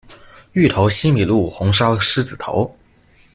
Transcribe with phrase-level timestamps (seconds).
[0.53, 2.75] 芋頭西米露，紅燒獅子頭